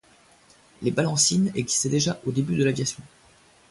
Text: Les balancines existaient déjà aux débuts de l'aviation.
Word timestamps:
Les 0.81 0.89
balancines 0.89 1.51
existaient 1.53 1.87
déjà 1.89 2.19
aux 2.25 2.31
débuts 2.31 2.57
de 2.57 2.63
l'aviation. 2.63 3.03